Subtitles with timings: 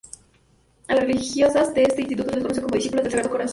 [0.87, 3.49] A las religiosas de este instituto se les conoce como discípulas del Sagrado Corazón.